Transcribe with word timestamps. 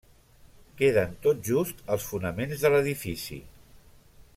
Queden 0.79 1.13
tot 1.27 1.43
just 1.49 1.85
els 1.97 2.09
fonaments 2.13 2.65
de 2.67 2.73
l'edifici. 2.77 3.39